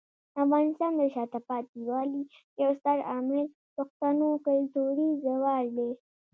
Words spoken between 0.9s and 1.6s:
د شاته